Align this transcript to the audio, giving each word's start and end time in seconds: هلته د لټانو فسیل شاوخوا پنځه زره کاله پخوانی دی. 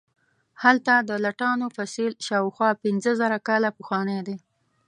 هلته 0.63 0.93
د 1.09 1.11
لټانو 1.25 1.67
فسیل 1.75 2.13
شاوخوا 2.27 2.69
پنځه 2.83 3.11
زره 3.21 3.37
کاله 3.47 3.69
پخوانی 3.77 4.19
دی. 4.27 4.37